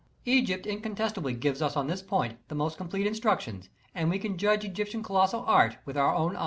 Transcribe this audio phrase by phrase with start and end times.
[0.25, 3.61] Egypt incontestably gives us on this point the most complete instruction,
[3.93, 6.39] and we can judge Egyptian colossal art with our own eyes.